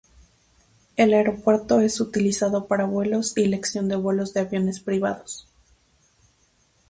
El 0.95 1.13
aeropuerto 1.13 1.79
es 1.79 2.01
utilizado 2.01 2.65
para 2.65 2.85
vuelos 2.85 3.33
y 3.37 3.45
lección 3.45 3.87
de 3.87 3.97
vuelo 3.97 4.25
de 4.25 4.39
aviones 4.39 4.79
privados. 4.79 5.47